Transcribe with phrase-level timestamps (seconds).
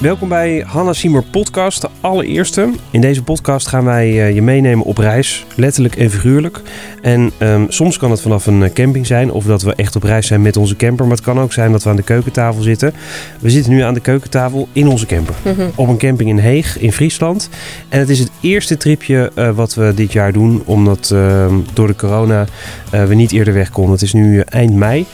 [0.00, 2.70] Welkom bij Hanna Siemer podcast, de allereerste.
[2.90, 6.60] In deze podcast gaan wij eh, je meenemen op reis, letterlijk en figuurlijk.
[7.02, 10.02] En ehm, soms kan het vanaf een eh, camping zijn of dat we echt op
[10.02, 11.06] reis zijn met onze camper.
[11.06, 12.92] Maar het kan ook zijn dat we aan de keukentafel zitten.
[13.40, 15.34] We zitten nu aan de keukentafel in onze camper.
[15.74, 17.48] Op een camping in Heeg in Friesland.
[17.88, 21.86] En het is het eerste tripje eh, wat we dit jaar doen, omdat ehm, door
[21.86, 22.46] de corona
[22.90, 23.92] we niet eerder weg konden.
[23.92, 25.06] Het is nu eind mei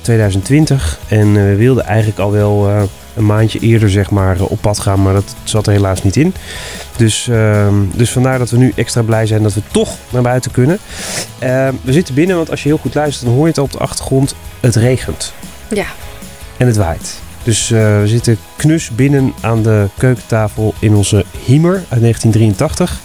[0.00, 4.78] 2020 en we wilden eigenlijk al wel een maandje eerder zeg maar eh, op pad
[4.78, 6.34] gaan, maar dat zat er helaas niet in.
[6.96, 10.50] Dus, ehm, dus vandaar dat we nu extra blij zijn dat we toch naar buiten
[10.50, 10.78] kunnen.
[11.38, 13.72] Ehm, we zitten binnen, want als je heel goed luistert, dan hoor je het op
[13.72, 14.34] de achtergrond.
[14.60, 15.32] Het regent.
[15.74, 15.86] Ja.
[16.56, 17.20] En het waait.
[17.42, 23.00] Dus eh, we zitten knus binnen aan de keukentafel in onze Hiemer uit 1983.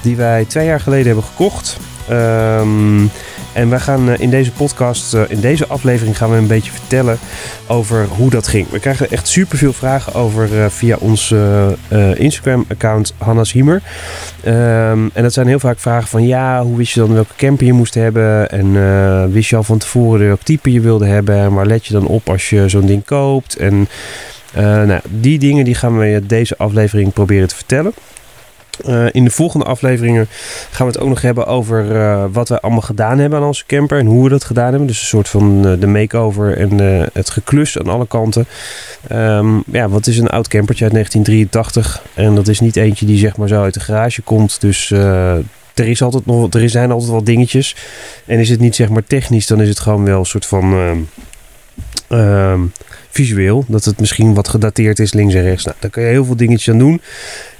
[0.00, 1.76] Die wij twee jaar geleden hebben gekocht.
[2.08, 3.06] Ehm,
[3.52, 6.70] en wij gaan eh, in deze podcast, eh, in deze aflevering gaan we een beetje
[6.70, 7.18] vertellen
[7.66, 8.70] over hoe dat ging.
[8.70, 11.34] We krijgen echt superveel vragen over eh, via ons
[12.14, 13.82] Instagram-account Hanna's Hiemer.
[14.42, 17.66] Ehm, en dat zijn heel vaak vragen van ja, hoe wist je dan welke camper
[17.66, 18.50] je moest hebben?
[18.50, 21.36] En wist je al van tevoren welk type je wilde hebben?
[21.36, 23.56] En waar let je dan op als je zo'n ding koopt?
[23.56, 23.88] En
[24.54, 27.92] nou, die dingen die gaan we deze aflevering proberen te vertellen.
[28.84, 30.28] Eh, in de volgende afleveringen
[30.70, 33.66] gaan we het ook nog hebben over eh, wat wij allemaal gedaan hebben aan onze
[33.66, 34.86] camper en hoe we dat gedaan hebben.
[34.86, 36.78] Dus een soort van eh, de makeover en
[37.12, 38.46] het geklus aan alle kanten.
[39.08, 43.18] Ehm, ja, wat is een oud campertje uit 1983 en dat is niet eentje die
[43.18, 44.60] zeg maar zo uit de garage komt.
[44.60, 47.76] Dus er, is altijd nog, er zijn altijd wel dingetjes.
[48.24, 50.72] En is het niet zeg maar technisch, dan is het gewoon wel een soort van
[50.72, 50.98] ehm,
[52.08, 52.60] ehm,
[53.10, 53.64] visueel.
[53.68, 55.64] Dat het misschien wat gedateerd is links en rechts.
[55.64, 57.00] Nou, daar kan je heel veel dingetjes aan doen.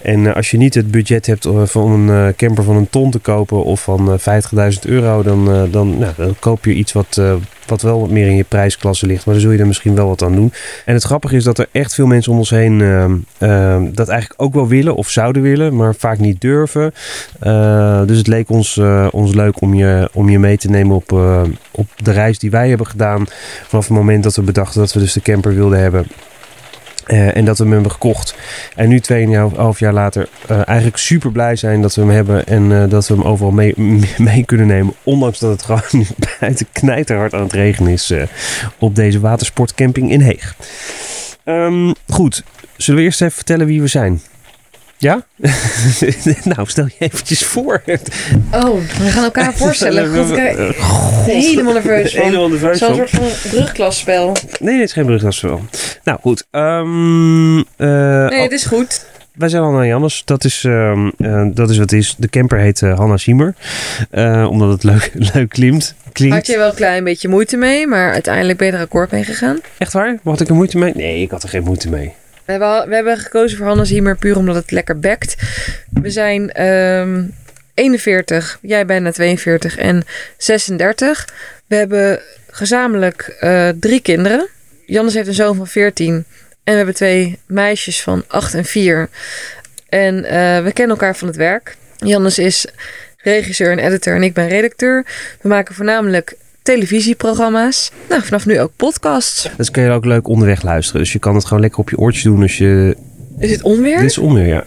[0.03, 2.91] En eh, als je niet het budget hebt eh, van een eh, camper van een
[2.91, 6.93] ton te kopen of van eh 50.000 euro, dan, dan, nou, dan koop je iets
[6.93, 7.21] wat,
[7.71, 9.25] wat wel wat meer in je prijsklasse ligt.
[9.25, 10.53] Maar dan zul je er misschien wel wat aan doen.
[10.85, 14.09] En het grappige is dat er echt veel mensen om ons heen ehm, ehm, dat
[14.09, 16.93] eigenlijk ook wel willen of zouden willen, maar vaak niet durven.
[17.41, 20.97] Eh, dus het leek ons, eh, ons leuk om je, om je mee te nemen
[20.97, 23.27] op, eh, op de reis die wij hebben gedaan.
[23.67, 26.07] Vanaf het moment dat we bedachten dat we dus de camper wilden hebben.
[27.09, 28.35] Eh, en dat we hem hebben gekocht.
[28.77, 32.47] En nu, 2,5 jaar later, eh, eigenlijk super blij zijn dat we hem hebben.
[32.47, 33.75] En eh, dat we hem overal mee,
[34.17, 34.95] mee kunnen nemen.
[35.03, 36.07] Ondanks dat het gewoon
[36.41, 38.13] buiten knijterhard aan het regenen is.
[38.79, 40.57] op deze watersportcamping in Heeg.
[41.45, 42.43] Ehm, goed,
[42.77, 44.21] zullen we eerst even vertellen wie we zijn?
[44.99, 45.23] Ja?
[46.55, 47.83] nou, stel je eventjes voor.
[48.53, 50.25] Oh, we gaan elkaar voorstellen.
[50.79, 52.25] God, ik helemaal nerveus van.
[52.25, 54.37] Helemaal nerveus Zo'n soort van brugklasspel.
[54.61, 55.61] Nee, dit is geen brugklasspel.
[56.05, 56.47] Nou, goed.
[56.51, 59.07] Ehm, eh, Nee, het is goed.
[59.35, 60.23] Wij zijn Hanna Jannes.
[60.25, 62.15] Dat is, ehm, eh, dat is wat het is.
[62.19, 63.55] De camper heet eh, Hanna Siemer.
[64.49, 65.95] Omdat het leuk, leuk klinkt.
[66.13, 66.35] klinkt.
[66.37, 69.25] Had je wel een klein beetje moeite mee, maar uiteindelijk ben je er akkoord mee
[69.25, 69.59] gegaan.
[69.79, 70.19] Echt waar?
[70.25, 70.93] Had ik er moeite mee?
[70.95, 72.15] Nee, ik had er geen moeite mee.
[72.49, 75.37] We hebben, we hebben gekozen voor Hannes Hiemer puur omdat het lekker bekt.
[75.91, 77.25] We zijn ehm
[77.75, 80.05] 41, jij bijna 42 en
[80.37, 81.29] 36.
[81.67, 82.21] We hebben
[82.51, 84.49] gezamenlijk eh, drie kinderen.
[84.87, 86.25] Jannes heeft een zoon van 14 en
[86.65, 89.09] we hebben twee meisjes van 8 en 4.
[89.89, 91.77] En eh, we kennen elkaar van het werk.
[91.97, 92.67] Jannes is
[93.17, 95.07] regisseur en editor en ik ben redacteur.
[95.41, 96.37] We maken voornamelijk
[96.69, 97.91] televisieprogramma's.
[98.09, 99.51] Nou, vanaf nu ook podcasts.
[99.57, 101.01] Dus kun je ook leuk onderweg luisteren.
[101.01, 102.97] Dus je kan het gewoon lekker op je oortjes doen als je...
[103.39, 103.97] Is het onweer?
[103.97, 104.65] Dit is onweer, ja.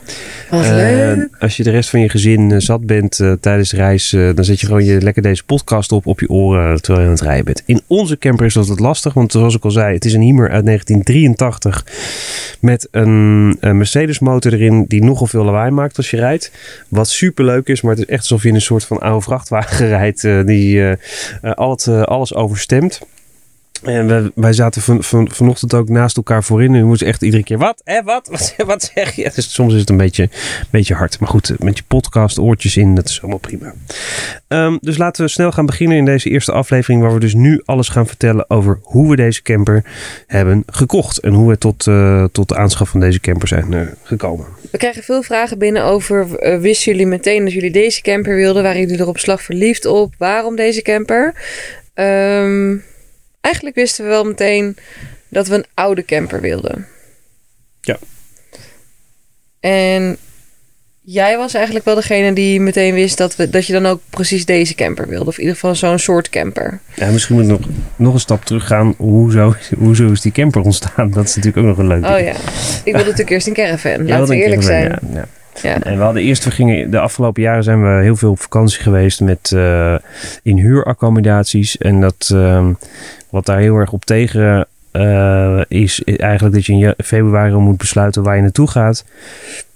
[0.49, 1.29] Wat Eh, leuk.
[1.39, 4.43] als je de rest van je gezin eh, zat bent eh, tijdens de reis, dan
[4.43, 7.25] zet je gewoon je, lekker deze podcast op op je oren terwijl je aan het
[7.25, 7.63] rijden bent.
[7.65, 10.21] In onze camper is dat wat lastig, want zoals ik al zei, het is een
[10.21, 11.85] Hiemer uit 1983
[12.59, 16.51] met een, een Mercedes motor erin die nogal veel lawaai maakt als je rijdt.
[16.87, 19.21] Wat super leuk is, maar het is echt alsof je in een soort van oude
[19.21, 20.83] vrachtwagen rijdt die
[21.41, 23.01] al het, alles overstemt.
[23.81, 26.73] En we, wij zaten van, van, vanochtend ook naast elkaar voorin.
[26.73, 27.57] En we moesten echt iedere keer.
[27.57, 27.81] Wat?
[27.83, 28.03] Hè?
[28.03, 28.53] Wat?
[28.65, 29.31] Wat, zeg je?
[29.35, 30.29] Dus soms is het een beetje,
[30.69, 31.19] beetje hard.
[31.19, 33.73] Maar goed, met je podcast, oortjes in, dat is allemaal prima.
[34.47, 37.01] Ehm, dus laten we snel gaan beginnen in deze eerste aflevering.
[37.01, 39.83] Waar we dus nu alles gaan vertellen over hoe we deze camper
[40.27, 41.17] hebben gekocht.
[41.17, 44.45] En hoe we tot, eh, tot de aanschaf van deze camper zijn eh, gekomen.
[44.71, 46.35] We krijgen veel vragen binnen over...
[46.35, 48.63] eh, wisten jullie meteen dat jullie deze camper wilden?
[48.63, 50.13] Waren jullie er op slag verliefd op?
[50.17, 51.33] Waarom deze camper?
[51.93, 52.75] Ehm,
[53.41, 54.77] eigenlijk wisten we wel meteen
[55.29, 56.87] dat we een oude camper wilden.
[57.81, 57.97] Ja.
[59.59, 60.17] En
[61.01, 64.45] jij was eigenlijk wel degene die meteen wist dat, we, dat je dan ook precies
[64.45, 65.25] deze camper wilde.
[65.25, 66.79] Of in ieder geval zo'n soort camper.
[66.95, 67.59] Ja, misschien moet ik nog,
[67.95, 68.93] nog een stap terug gaan.
[68.97, 71.11] Hoezo, hoezo is die camper ontstaan?
[71.11, 72.35] Dat is natuurlijk ook nog een leuk Oh ja,
[72.83, 74.05] ik wilde natuurlijk eerst een caravan.
[74.07, 75.13] Laten we eerlijk caravan, zijn.
[75.13, 75.27] ja, ja.
[75.61, 75.81] Ja.
[75.81, 78.81] En we hadden eerst, we gingen, de afgelopen jaren zijn we heel veel op vakantie
[78.81, 79.95] geweest met eh,
[80.43, 81.77] in huuraccommodaties.
[81.77, 82.73] En dat, ehm,
[83.29, 88.23] wat daar heel erg op tegen eh, is eigenlijk dat je in februari moet besluiten
[88.23, 89.05] waar je naartoe gaat.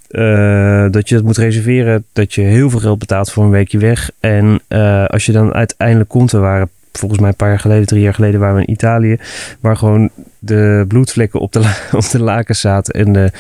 [0.10, 2.06] Eh, dat je dat moet reserveren.
[2.14, 4.12] Dat je heel veel geld betaalt voor een weekje weg.
[4.20, 4.62] En
[5.08, 8.14] als je dan uiteindelijk komt, we waren volgens mij een paar jaar geleden, drie jaar
[8.14, 9.18] geleden, waren we in Italië.
[9.60, 11.60] Waar gewoon de bloedvlekken op de,
[11.92, 12.94] op de lakens zaten.
[12.94, 13.32] En de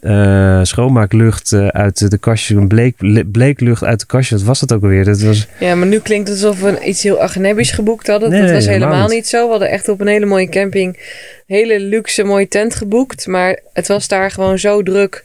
[0.00, 4.38] eh, schoonmaaklucht eh, uit de kastjes, een bleek, le- bleeklucht uit de kastjes.
[4.38, 5.04] Wat was dat ook alweer?
[5.04, 8.30] Dat was, Ja, maar nu klinkt het alsof we iets heel agnebisch geboekt hadden.
[8.30, 9.16] Nee, dat was helemaal helemaal niet.
[9.16, 9.44] niet zo.
[9.44, 10.98] We hadden echt op een hele mooie camping,
[11.46, 13.26] hele luxe mooie tent geboekt.
[13.26, 15.24] Maar het was daar gewoon zo druk.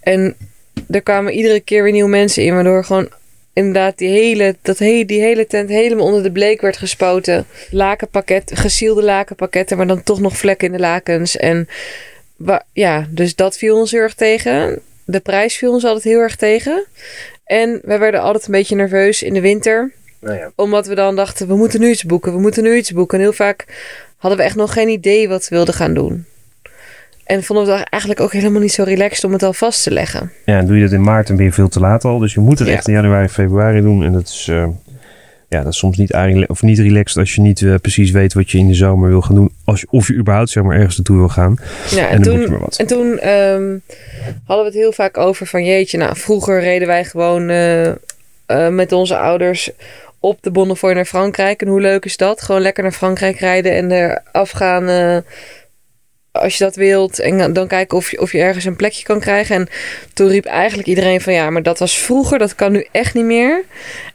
[0.00, 0.34] En
[0.90, 2.54] er kwamen iedere keer weer nieuwe mensen in.
[2.54, 3.08] Waardoor gewoon
[3.52, 7.46] inderdaad die hele, dat he, die hele tent helemaal onder de bleek werd gespoten.
[7.70, 11.36] Lakenpakket, gesielde lakenpakketten, maar dan toch nog vlekken in de lakens.
[11.36, 11.68] En
[12.72, 14.78] ja, dus dat viel ons heel erg tegen.
[15.04, 16.84] De prijs viel ons altijd heel erg tegen.
[17.44, 20.50] En we werden altijd een beetje nerveus in de winter nou ja.
[20.54, 23.18] omdat we dan dachten, we moeten nu iets boeken, we moeten nu iets boeken.
[23.18, 23.64] En heel vaak
[24.16, 26.24] hadden we echt nog geen idee wat we wilden gaan doen.
[27.24, 29.90] En vonden we het eigenlijk ook helemaal niet zo relaxed om het al vast te
[29.90, 30.32] leggen.
[30.44, 32.18] Ja, doe je dat in maart, dan ben je veel te laat al.
[32.18, 32.74] Dus je moet het Ja.
[32.74, 34.04] echt in januari, februari doen.
[34.04, 34.68] En dat is, eh,
[35.48, 36.14] ja, dat is soms niet,
[36.48, 39.20] of niet relaxed als je niet eh, precies weet wat je in de zomer wil
[39.20, 39.50] gaan doen.
[39.64, 41.56] Als je, of je überhaupt zeg maar, ergens naartoe wil gaan.
[41.90, 42.76] Ja, En, toen, maar wat.
[42.76, 43.78] en toen ehm,
[44.44, 47.94] hadden we het heel vaak over van jeetje, nou vroeger reden wij gewoon eh, eh,
[48.68, 49.70] met onze ouders
[50.20, 51.62] op de Bonnefoy naar Frankrijk.
[51.62, 52.42] En hoe leuk is dat?
[52.42, 55.22] Gewoon lekker naar Frankrijk rijden en er afgaan
[56.40, 57.18] als je dat wilt.
[57.18, 59.56] En dan kijken of je, of je ergens een plekje kan krijgen.
[59.56, 59.68] En
[60.12, 63.24] toen riep eigenlijk iedereen van ja, maar dat was vroeger, dat kan nu echt niet
[63.24, 63.64] meer.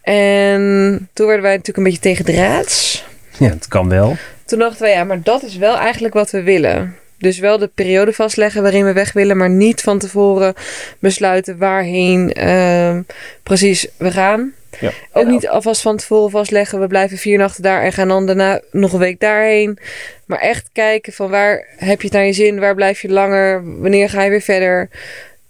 [0.01, 3.05] En toen werden wij natuurlijk een beetje tegen draads.
[3.37, 4.15] Ja, het kan wel.
[4.45, 6.95] Toen dachten wij, ja, maar dat is wel eigenlijk wat we willen.
[7.17, 10.53] Dus wel de periode vastleggen waarin we weg willen, maar niet van tevoren
[10.99, 13.01] besluiten waarheen ehm,
[13.43, 14.53] precies we gaan.
[14.79, 14.91] Ja.
[15.13, 18.61] Ook niet alvast van tevoren vastleggen, we blijven vier nachten daar en gaan dan daarna
[18.71, 19.77] nog een week daarheen.
[20.25, 23.63] Maar echt kijken van waar heb je het naar je zin, waar blijf je langer,
[23.79, 24.89] wanneer ga je weer verder.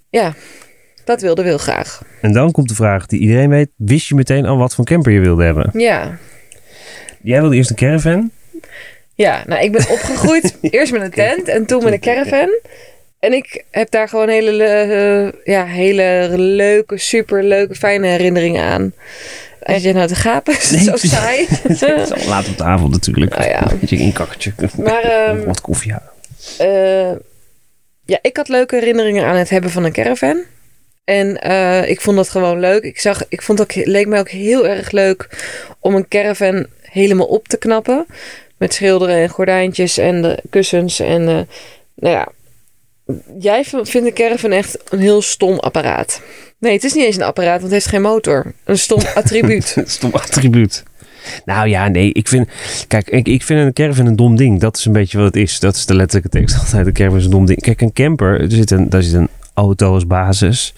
[0.09, 0.33] Ja,
[1.05, 2.01] dat wilden we heel graag.
[2.21, 3.69] En dan komt de vraag die iedereen weet.
[3.75, 5.69] Wist je meteen al wat voor camper je wilde hebben?
[5.73, 6.17] Ja,
[7.21, 8.31] Jij wilde eerst een caravan.
[9.15, 12.59] Ja, nou, ik ben opgegroeid eerst met een tent en toen met een caravan.
[13.21, 18.93] En ik heb daar gewoon hele, le- ja, hele leuke, super leuke, fijne herinneringen aan.
[19.63, 21.45] Als je nou te gapen, is Nee, zo saai.
[21.67, 23.37] Het is al laat op de avond natuurlijk.
[23.37, 23.71] Nou ja.
[23.71, 24.53] Een beetje een inkakkertje.
[24.77, 26.01] Maar ehm, Wat koffie, ja.
[26.57, 27.15] eh,
[28.05, 30.43] ja, ik had leuke herinneringen aan het hebben van een caravan.
[31.03, 32.83] En eh, ik vond dat gewoon leuk.
[32.83, 35.29] Ik zag, ik vond ook, leek mij ook heel erg leuk
[35.79, 38.05] om een caravan helemaal op te knappen.
[38.57, 40.99] Met schilderen en gordijntjes en de kussens.
[40.99, 41.39] En eh,
[41.95, 42.27] nou ja,
[43.39, 46.21] jij vindt een caravan echt een heel stom apparaat.
[46.57, 48.53] Nee, het is niet eens een apparaat, want het heeft geen motor.
[48.63, 49.77] Een stom attribuut.
[49.85, 50.83] Stom attribuut.
[51.45, 52.47] Nou ja, nee, ik vind...
[52.87, 54.59] Kijk, ik, ik vind een caravan een dom ding.
[54.59, 55.59] Dat is een beetje wat het is.
[55.59, 56.85] Dat is de letterlijke tekst altijd.
[56.85, 57.61] Een caravan is een dom ding.
[57.61, 60.73] Kijk, een camper, er zit een, daar zit een auto als basis.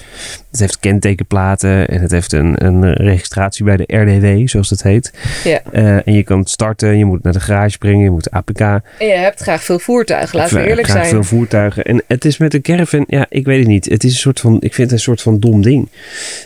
[0.52, 5.14] Het heeft kentekenplaten en het heeft een, een registratie bij de RDW, zoals dat heet.
[5.44, 5.62] Ja.
[5.72, 8.60] Eh, en je kan starten, je moet naar de garage brengen, je moet de APK.
[8.60, 11.10] En je hebt graag veel voertuigen, laten we eerlijk graag zijn.
[11.10, 11.84] veel voertuigen.
[11.84, 13.86] En het is met een caravan, ja, ik weet het niet.
[13.86, 15.90] Het is een soort van, ik vind het een soort van dom ding.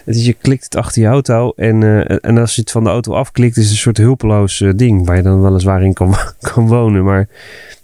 [0.05, 2.83] Het is, je klikt het achter je auto en, eh, en als je het van
[2.83, 5.93] de auto afklikt, is het een soort hulpeloos eh, ding waar je dan weliswaar in
[5.93, 6.15] kan,
[6.53, 7.03] kan wonen.
[7.03, 7.27] Maar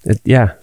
[0.01, 0.57] het, ja,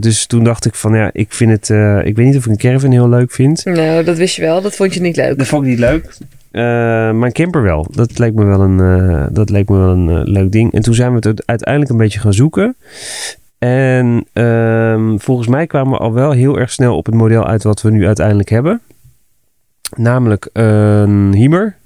[0.00, 2.50] dus toen dacht ik van, ja, ik vind het, eh, ik weet niet of ik
[2.50, 3.64] een caravan heel leuk vind.
[3.64, 4.62] Nou, dat wist je wel.
[4.62, 5.38] Dat vond je niet leuk.
[5.38, 6.16] Dat vond ik niet leuk.
[6.50, 7.86] Eh, maar een camper wel.
[7.90, 10.72] Dat leek me wel een, eh, dat leek me wel een leuk ding.
[10.72, 12.76] En toen zijn we het uite- uiteindelijk een beetje gaan zoeken.
[13.58, 17.62] En ehm, volgens mij kwamen we al wel heel erg snel op het model uit
[17.62, 18.80] wat we nu uiteindelijk hebben.
[19.96, 21.76] Namelijk een Hiemer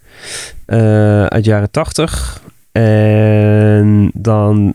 [0.67, 2.41] eh, uit jaren 80.
[2.73, 4.75] En dan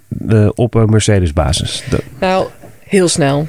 [0.56, 1.84] op een Mercedes basis.
[1.90, 2.48] Dat- Nou,
[2.88, 3.48] heel snel.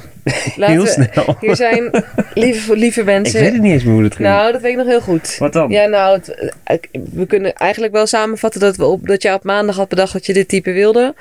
[0.55, 1.35] Laten heel we- snel.
[1.39, 2.03] Hier zijn
[2.33, 3.41] lieve, lieve Ik mensen.
[3.41, 4.27] weet het niet eens meer hoe dat ging.
[4.27, 5.35] nou, dat weet ik nog heel goed.
[5.37, 5.69] wat dan?
[5.71, 9.43] Ja, nou, het- ik- we kunnen eigenlijk wel samenvatten dat, we op, dat je op
[9.43, 11.13] maandag had bedacht dat je dit type wilde.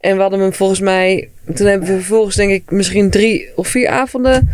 [0.00, 1.28] En we hadden hem volgens mij...
[1.54, 4.50] Toen hebben we vervolgens denk ik misschien drie of vier avonden...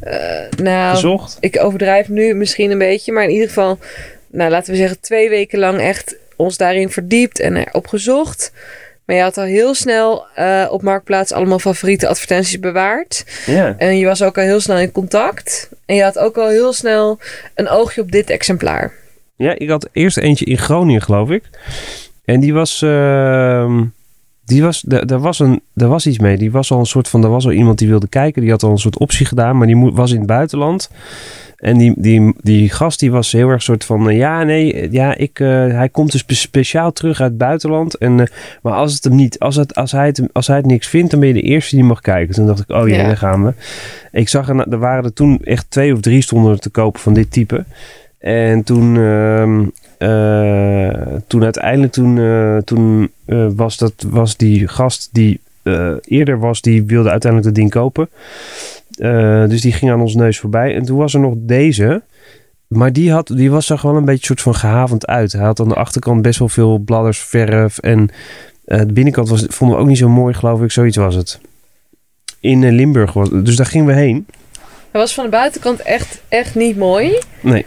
[0.00, 0.16] eh,
[0.62, 1.36] nou, Gezocht?
[1.40, 3.12] ik overdrijf nu misschien een beetje.
[3.12, 3.78] Maar in ieder geval,
[4.30, 8.52] nou, laten we zeggen twee weken lang echt ons daarin verdiept en erop gezocht.
[9.12, 13.24] Maar je had al heel snel eh, op Marktplaats allemaal favoriete advertenties bewaard.
[13.46, 13.74] Ja.
[13.78, 15.70] En je was ook al heel snel in contact.
[15.86, 17.18] En je had ook al heel snel
[17.54, 18.92] een oogje op dit exemplaar.
[19.36, 21.44] Ja, ik had eerst eentje in Groningen, geloof ik.
[22.24, 22.82] En die was.
[22.82, 23.84] ehm,
[24.44, 26.36] Die was, daar was, een, daar was iets mee.
[26.36, 28.42] Die was al een soort van, er was al iemand die wilde kijken.
[28.42, 30.90] Die had al een soort optie gedaan, maar die moe- was in het buitenland.
[31.56, 34.92] En die, die, die gast die was heel erg soort van, eh, ja nee, eh,
[34.92, 37.94] ja, ik, eh, hij komt dus spe- speciaal terug uit het buitenland.
[37.98, 38.14] En,
[38.62, 41.10] maar als het hem niet, als, het, als, hij het, als hij het niks vindt,
[41.10, 42.34] dan ben je de eerste die mag kijken.
[42.34, 43.02] Toen dacht ik, oh Ja.
[43.02, 43.54] daar gaan we.
[44.12, 47.00] Ik zag er, er waren er toen echt twee of drie stonden er te kopen
[47.00, 47.64] van dit type.
[48.18, 49.66] En toen, ehm, eh,
[51.26, 56.60] toen uiteindelijk, toen, eh, toen eh, was, dat, was die gast die eh, eerder was,
[56.60, 58.08] die wilde uiteindelijk dat ding kopen.
[58.98, 60.74] Eh, dus die ging aan ons neus voorbij.
[60.74, 62.02] En toen was er nog deze.
[62.66, 65.32] Maar die, had, die was er wel een beetje soort van gehavend uit.
[65.32, 67.78] Hij had aan de achterkant best wel veel bladders, verf.
[67.78, 68.10] En
[68.64, 70.70] eh, de binnenkant was, vonden we ook niet zo mooi, geloof ik.
[70.70, 71.40] Zoiets was het.
[72.40, 74.26] In eh, Limburg was Dus daar gingen we heen.
[74.90, 77.18] Hij was van de buitenkant echt, echt niet mooi.
[77.40, 77.64] Nee.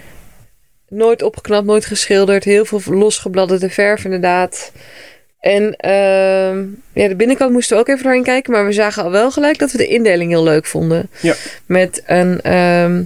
[0.96, 2.44] Nooit opgeknapt, nooit geschilderd.
[2.44, 4.72] Heel veel losgebladderde verf inderdaad.
[5.40, 8.52] En ehm, ja, de binnenkant moesten we ook even doorheen kijken.
[8.52, 11.10] Maar we zagen al wel gelijk dat we de indeling heel leuk vonden.
[11.22, 11.34] Ja.
[11.66, 13.04] Met een, ehm,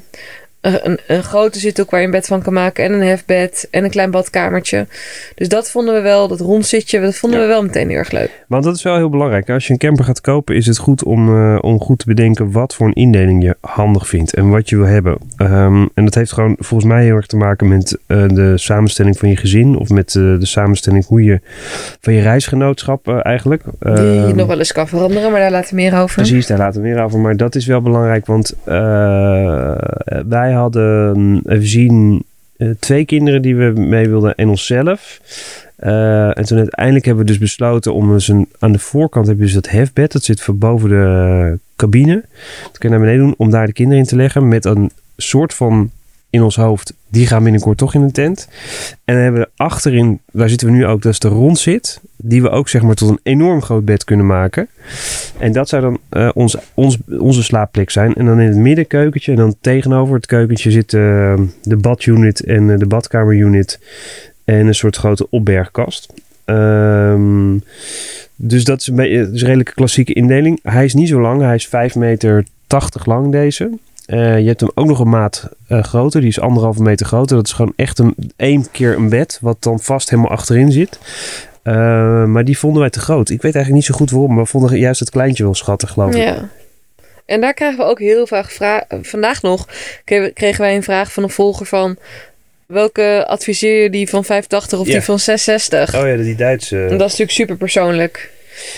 [0.61, 2.83] een, een, een grote zithoek waar je een bed van kan maken.
[2.83, 3.67] En een hefbed.
[3.71, 4.87] En een klein badkamertje.
[5.35, 7.45] Dus dat vonden we wel, dat rondzitje, dat vonden Ja.
[7.45, 8.43] we wel meteen heel erg leuk.
[8.47, 9.49] Want dat is wel heel belangrijk.
[9.49, 12.51] Als je een camper gaat kopen, is het goed om, eh, om goed te bedenken
[12.51, 15.17] wat voor een indeling je handig vindt en wat je wil hebben.
[15.37, 19.17] Ehm, en dat heeft gewoon volgens mij heel erg te maken met eh, de samenstelling
[19.17, 21.39] van je gezin of met eh, de samenstelling hoe je
[22.01, 23.63] van je reisgenootschap eh, eigenlijk.
[23.79, 26.15] Die Ehm, nog wel eens kan veranderen, maar daar later meer over.
[26.15, 27.19] Precies, daar laten we meer over.
[27.19, 29.71] Maar dat is wel belangrijk, want eh,
[30.50, 32.24] wij hadden, even zien,
[32.58, 35.22] eh, twee kinderen die we mee wilden en onszelf.
[35.75, 39.38] Eh, en toen uiteindelijk hebben we dus besloten om dus een, aan de voorkant heb
[39.38, 40.12] je dus dat hefbed.
[40.12, 42.25] Dat zit voor boven de cabine.
[42.63, 44.48] Dat kun naar beneden doen om daar de kinderen in te leggen.
[44.48, 45.91] Met een soort van
[46.29, 48.47] in ons hoofd, die gaan binnenkort toch in een tent.
[49.05, 52.01] En dan hebben we achterin, daar zitten we nu ook, dat is de rondzit.
[52.21, 54.67] Die we ook zeg maar tot een enorm groot bed kunnen maken.
[55.37, 58.15] En dat zou dan eh, ons, ons, onze slaapplek zijn.
[58.15, 59.31] En dan in het midden keukentje.
[59.31, 63.79] En dan tegenover het keukentje zit eh, de badunit en eh, de badkamerunit.
[64.43, 66.13] En een soort grote opbergkast.
[66.45, 67.57] Ehm,
[68.35, 70.59] dus dat is een, beetje, dus een redelijke klassieke indeling.
[70.63, 71.41] Hij is niet zo lang.
[71.41, 73.77] Hij is 5 meter 80 lang deze.
[74.09, 76.21] Eh, je hebt hem ook nog een maat eh, groter.
[76.21, 77.35] Die is anderhalve meter groter.
[77.35, 79.37] Dat is gewoon echt een, één keer een bed.
[79.41, 80.99] Wat dan vast helemaal achterin zit.
[81.61, 83.29] Eh, maar die vonden wij te groot.
[83.29, 84.33] Ik weet eigenlijk niet zo goed waarom.
[84.33, 86.23] Maar we vonden juist het kleintje wel schattig, geloof ik.
[86.23, 86.49] Ja.
[87.25, 89.05] En daar krijgen we ook heel vaak vragen.
[89.05, 89.67] Vandaag nog
[90.05, 91.97] kregen kregen wij een vraag van een volger van...
[92.65, 94.91] Welke adviseer je die van 85 of Ja.
[94.91, 96.01] die van 660?
[96.01, 96.75] Oh ja, die Duitse.
[96.77, 98.31] En dat is natuurlijk super persoonlijk.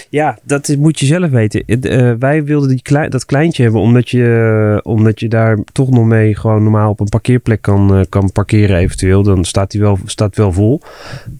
[0.09, 1.63] Ja, dat is- moet je zelf weten.
[1.65, 6.05] Eh, wij wilden die klei- dat kleintje hebben omdat je, omdat je daar toch nog
[6.05, 9.23] mee gewoon normaal op een parkeerplek kan, eh, kan parkeren eventueel.
[9.23, 10.81] Dan staat die wel, staat wel vol.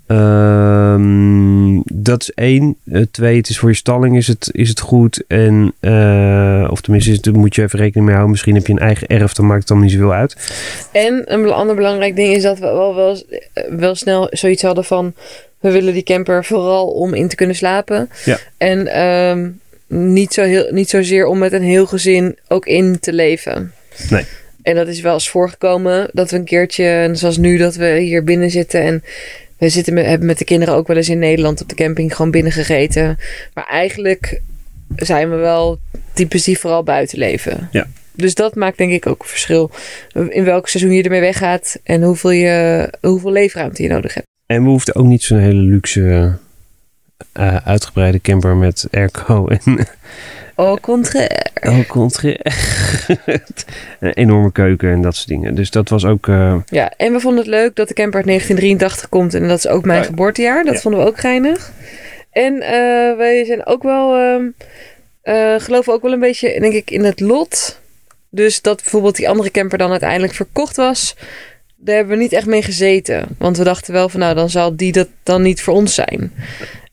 [0.07, 2.75] Ehm, dat is één.
[2.85, 5.23] Eh, twee, het is voor je stalling is het, is het goed.
[5.27, 8.29] En, eh, of tenminste, moet je even rekening mee houden.
[8.31, 10.35] Misschien heb je een eigen erf, dan maakt het dan niet zoveel uit.
[10.91, 13.17] En een ander belangrijk ding is dat we wel, wel,
[13.53, 15.13] eh, wel snel zoiets hadden van...
[15.61, 18.09] We willen die camper vooral om in te kunnen slapen.
[18.25, 18.39] Ja.
[18.57, 19.49] En ehm,
[19.87, 23.73] niet, zo heel, niet zozeer om met een heel gezin ook in te leven.
[24.09, 24.25] Nee.
[24.61, 28.23] En dat is wel eens voorgekomen dat we een keertje, zoals nu, dat we hier
[28.23, 28.81] binnen zitten.
[28.81, 29.03] En
[29.57, 32.15] we zitten met, hebben met de kinderen ook wel eens in Nederland op de camping
[32.15, 33.19] gewoon binnen gegeten.
[33.53, 34.41] Maar eigenlijk
[34.95, 35.79] zijn we wel
[36.13, 37.69] types die vooral buiten leven.
[37.71, 37.87] Ja.
[38.13, 39.71] Dus dat maakt denk ik ook een verschil.
[40.29, 44.29] In welk seizoen je ermee weggaat en hoeveel, je, hoeveel leefruimte je nodig hebt.
[44.51, 46.33] En we hoefden ook niet zo'n hele luxe,
[47.33, 49.87] eh, uitgebreide camper met airco en
[50.55, 51.45] Au contraire.
[51.61, 52.43] Oh, contraire.
[53.99, 55.55] een enorme keuken en dat soort dingen.
[55.55, 56.27] Dus dat was ook...
[56.27, 59.33] eh, Ja, en we vonden het leuk dat de camper uit 1983 komt.
[59.33, 60.09] En dat is ook mijn Oh ja.
[60.09, 60.63] geboortejaar.
[60.63, 60.79] Dat Ja.
[60.79, 61.71] vonden we ook geinig.
[62.31, 64.15] En eh, wij zijn ook wel...
[64.15, 64.43] ehm
[65.21, 67.79] eh, geloven ook wel een beetje, denk ik, in het lot.
[68.29, 71.15] Dus dat bijvoorbeeld die andere camper dan uiteindelijk verkocht was...
[71.83, 73.25] Daar hebben we niet echt mee gezeten.
[73.37, 76.33] Want we dachten wel van, nou, dan zal die dat dan niet voor ons zijn.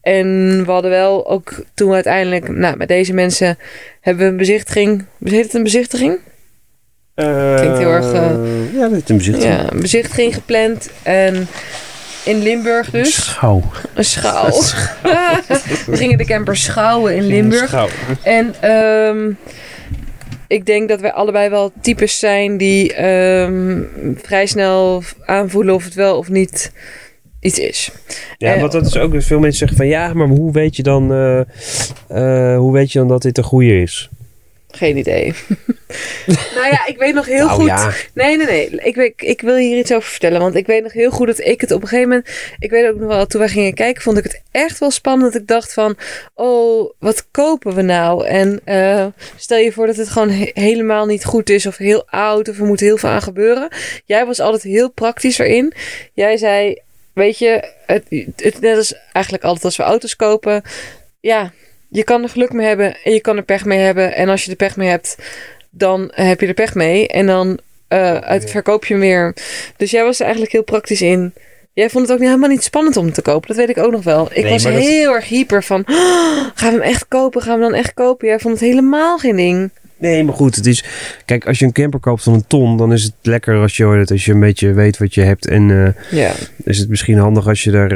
[0.00, 2.49] En we hadden wel ook toen we uiteindelijk...
[2.49, 3.59] Nou, met deze mensen
[4.00, 5.04] hebben we een bezichtiging...
[5.25, 6.18] Heet het een bezichtiging?
[7.14, 9.54] Klinkt heel erg, eh, ja, dat is een bezichtiging.
[9.54, 10.90] Ja, een bezichtiging gepland.
[11.02, 11.49] En
[12.25, 13.14] in Limburg dus.
[13.14, 13.62] Schouw.
[13.95, 14.50] Een schouw.
[15.87, 17.68] We gingen de camper schouwen in Limburg.
[17.68, 17.88] Schouw.
[18.23, 19.30] En ehm,
[20.48, 23.82] ik denk dat wij allebei wel types zijn die ehm,
[24.14, 26.72] vrij snel aanvoelen of het wel of niet
[27.40, 27.90] iets is.
[28.38, 29.22] Ja, want dat is ook...
[29.22, 29.86] Veel mensen zeggen van...
[29.86, 31.12] Ja, maar hoe weet je dan...
[31.12, 31.40] eh,
[32.08, 34.08] eh, hoe weet je dan dat dit een goede is?
[34.70, 35.34] Geen idee.
[36.54, 37.66] nou ja, ik weet nog heel Nou goed.
[37.66, 37.92] ja.
[38.14, 38.70] Nee, nee, nee.
[38.70, 40.40] Ik, weet, ik wil hier iets over vertellen.
[40.40, 42.28] Want ik weet nog heel goed dat ik het op een gegeven moment.
[42.58, 45.32] Ik weet ook nog wel, toen wij gingen kijken, vond ik het echt wel spannend.
[45.32, 45.96] Dat ik dacht van,
[46.34, 48.26] oh, wat kopen we nou?
[48.26, 49.06] En eh,
[49.37, 51.66] stel je voor dat het gewoon he- helemaal niet goed is.
[51.66, 52.48] Of heel oud.
[52.48, 53.68] Of er moet heel veel aan gebeuren.
[54.04, 55.72] Jij was altijd heel praktisch erin.
[56.12, 56.78] Jij zei,
[57.12, 58.04] weet je, het,
[58.37, 60.62] het, net als eigenlijk altijd als we auto's kopen.
[61.20, 61.52] Ja,
[61.88, 64.14] je kan er geluk mee hebben en je kan er pech mee hebben.
[64.14, 65.16] En als je er pech mee hebt,
[65.71, 67.09] dan heb je er pech mee.
[67.09, 69.35] En dan eh, uit, verkoop je hem weer.
[69.76, 71.35] Dus jij was er eigenlijk heel praktisch in.
[71.73, 73.49] Jij vond het ook helemaal niet spannend om te kopen.
[73.49, 74.28] Dat weet ik ook nog wel.
[74.33, 75.80] Ik Nee, was dat- heel erg hyper van...
[75.87, 75.97] "Oh,
[76.54, 77.42] gaan we hem echt kopen?
[77.42, 78.28] Gaan we hem dan echt kopen?
[78.28, 79.71] Jij vond het helemaal geen ding.
[79.98, 80.84] Nee, maar goed, het is...
[81.24, 84.04] Kijk, als je een camper koopt van een ton, dan is het lekker als je,
[84.10, 85.46] als je een beetje weet wat je hebt.
[85.46, 85.70] En
[86.10, 86.32] eh, Ja.
[86.64, 87.92] is het misschien handig als je, er,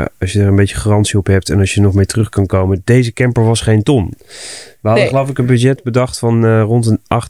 [0.00, 2.28] eh, als je er een beetje garantie op hebt en als je nog mee terug
[2.28, 2.82] kan komen.
[2.84, 4.14] Deze camper was geen ton.
[4.16, 5.08] We hadden Nee.
[5.12, 7.28] geloof ik een budget bedacht van eh, rond een 8.000,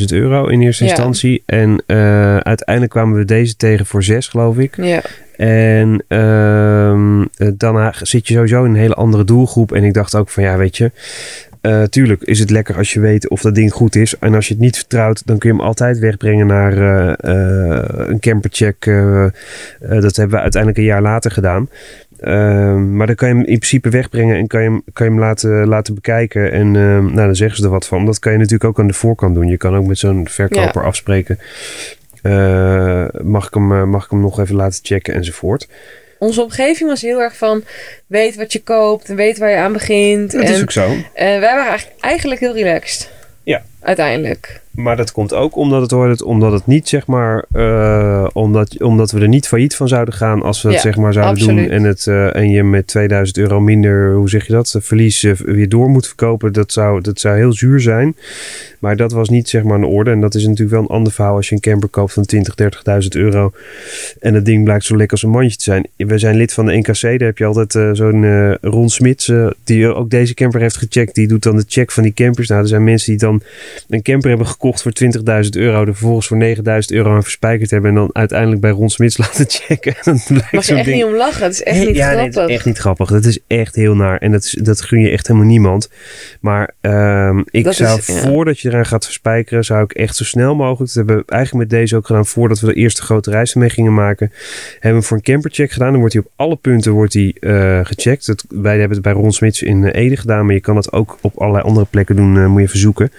[0.00, 0.90] 9.000 euro in eerste Ja.
[0.90, 1.42] instantie.
[1.46, 1.82] En
[2.44, 4.76] uiteindelijk kwamen we deze tegen voor 6, geloof ik.
[4.76, 5.02] Ja.
[5.36, 9.72] En ehm, eh, daarna zit je sowieso in een hele andere doelgroep.
[9.72, 10.90] En ik dacht ook van ja, weet je.
[11.62, 14.18] Eh, tuurlijk is het lekker als je weet of dat ding goed is.
[14.18, 18.08] En als je het niet vertrouwt, dan kun je hem altijd wegbrengen naar eh, eh,
[18.08, 18.84] een campercheck.
[19.80, 21.68] dat hebben we uiteindelijk een jaar later gedaan.
[22.20, 25.12] Ehm, maar dan kan je hem in principe wegbrengen en kan je hem, kan je
[25.12, 26.52] hem laten, laten bekijken.
[26.52, 28.06] En ehm, nou, dan zeggen ze er wat van.
[28.06, 29.48] Dat kan je natuurlijk ook aan de voorkant doen.
[29.48, 31.38] Je kan ook met zo'n verkoper afspreken.
[33.22, 35.68] Mag, ik hem, mag ik hem nog even laten checken enzovoort.
[36.22, 37.64] Onze omgeving was heel erg van...
[38.06, 40.32] Weet wat je koopt en weet waar je aan begint.
[40.32, 40.90] Dat en is ook zo.
[40.90, 43.10] eh, wij waren eigenlijk, eigenlijk heel relaxed.
[43.42, 43.62] Ja.
[43.80, 44.60] Uiteindelijk.
[44.72, 48.82] Maar dat komt ook omdat het, hoort het, omdat het niet, zeg maar, eh, omdat,
[48.82, 51.34] omdat we er niet failliet van zouden gaan als we het Ja, zeg maar zouden
[51.34, 51.64] absoluut.
[51.64, 54.82] doen en, het, eh, en je met 2000 euro minder, hoe zeg je dat, eh,
[54.82, 56.52] verlies weer door moet verkopen.
[56.52, 58.16] Dat zou, dat zou heel zuur zijn.
[58.78, 60.10] Maar dat was niet zeg maar een orde.
[60.10, 62.54] En dat is natuurlijk wel een ander verhaal als je een camper koopt van 20,
[62.54, 63.52] 30.000 euro.
[64.20, 65.86] En het ding blijkt zo lekker als een mandje te zijn.
[65.96, 67.00] We zijn lid van de NKC.
[67.00, 69.32] Daar heb je altijd zo'n Ron Smits,
[69.64, 71.14] die ook deze camper heeft gecheckt.
[71.14, 72.48] Die doet dan de check van die campers.
[72.48, 73.42] Nou, er zijn mensen die dan
[73.88, 74.92] een camper hebben gekocht voor
[75.44, 75.80] 20.000 euro.
[75.80, 77.90] Er vervolgens voor 9.000 euro aan verspijkerd hebben.
[77.90, 79.92] En dan uiteindelijk bij Ron Smits laten checken.
[79.94, 81.42] En dan blijkt Mag je echt ding- niet om lachen.
[81.44, 82.40] Het is echt niet ja, nee, grappig.
[82.40, 83.08] het is echt niet grappig.
[83.10, 84.18] Dat is echt heel naar.
[84.18, 85.90] En dat, is, dat gun je echt helemaal niemand.
[86.40, 88.14] Maar ehm, ik Dat zou, is- ja.
[88.14, 91.68] voordat je eraan gaat verspijkeren, zou ik echt zo snel mogelijk, dat hebben we eigenlijk
[91.70, 94.32] met deze ook gedaan, voordat we de eerste grote reis ermee gingen maken,
[94.80, 95.90] hebben we voor een campercheck gedaan.
[95.90, 98.26] Dan wordt hij op alle punten wordt hij, eh, gecheckt.
[98.26, 100.92] Het, wij hebben het bij Ron Smits in eh, Ede gedaan, maar je kan het
[100.92, 103.12] ook op allerlei andere plekken doen, eh, moet je even zoeken.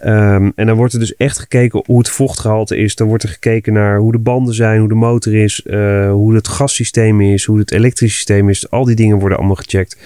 [0.00, 2.94] Ehm, en dan wordt er dus echt gekeken hoe het vochtgehalte is.
[2.94, 6.34] Dan wordt er gekeken naar hoe de banden zijn, hoe de motor is, eh, hoe
[6.34, 8.70] het gassysteem is, hoe het elektrische systeem is.
[8.70, 9.96] Al die dingen worden allemaal gecheckt.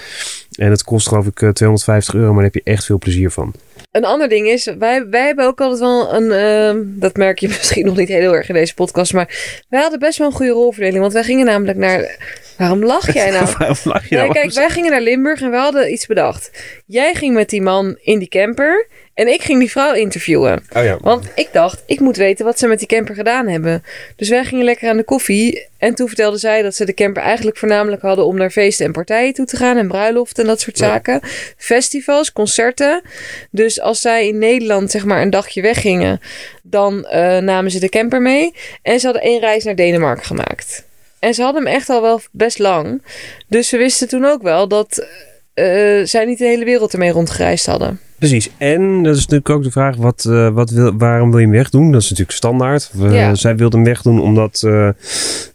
[0.56, 3.30] En het kost geloof ik eh, 250 euro, maar daar heb je echt veel plezier
[3.30, 3.54] van.
[3.90, 7.48] Een ander ding is, wij, wij hebben ook altijd wel een, ehm, dat merk je
[7.58, 10.52] misschien nog niet heel erg in deze podcast, maar wij hadden best wel een goede
[10.52, 11.00] rolverdeling.
[11.00, 12.18] Want wij gingen namelijk naar,
[12.56, 13.46] waarom lach jij nou?
[13.58, 14.34] Waarom lach je Nee, nou?
[14.34, 16.50] kijk, wij gingen naar Limburg en we hadden iets bedacht.
[16.86, 18.88] Jij ging met die man in die camper
[19.20, 20.62] en ik ging die vrouw interviewen.
[20.76, 20.98] Oh ja.
[21.00, 23.82] Want ik dacht, ik moet weten wat ze met die camper gedaan hebben.
[24.16, 25.66] Dus wij gingen lekker aan de koffie.
[25.78, 28.92] En toen vertelde zij dat ze de camper eigenlijk voornamelijk hadden om naar feesten en
[28.92, 29.76] partijen toe te gaan.
[29.76, 30.86] En bruiloften en dat soort Ja.
[30.86, 31.20] zaken.
[31.56, 33.02] Festivals, concerten.
[33.50, 36.20] Dus als zij in Nederland zeg maar een dagje weggingen,
[36.62, 38.54] dan eh, namen ze de camper mee.
[38.82, 40.84] En ze hadden één reis naar Denemarken gemaakt.
[41.18, 43.02] En ze hadden hem echt al wel best lang.
[43.48, 45.06] Dus we wisten toen ook wel dat
[45.54, 48.00] eh, zij niet de hele wereld ermee rondgereisd hadden.
[48.20, 48.50] Precies.
[48.58, 51.54] En dat is natuurlijk ook de vraag, wat, eh, wat wil, waarom wil je hem
[51.54, 51.92] wegdoen?
[51.92, 52.90] Dat is natuurlijk standaard.
[52.92, 53.34] We- Ja.
[53.34, 54.88] Zij wilde hem wegdoen omdat eh,